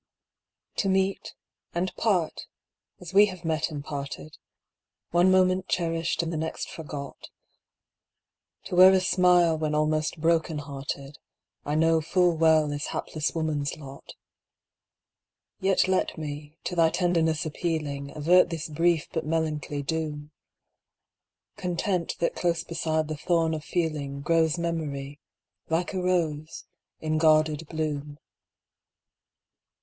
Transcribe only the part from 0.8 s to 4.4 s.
meet, and part, as we have met and parted,